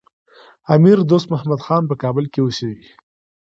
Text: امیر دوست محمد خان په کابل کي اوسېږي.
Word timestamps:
امیر 0.75 0.97
دوست 1.09 1.27
محمد 1.33 1.61
خان 1.65 1.83
په 1.89 1.95
کابل 2.01 2.25
کي 2.33 2.39
اوسېږي. 2.41 2.89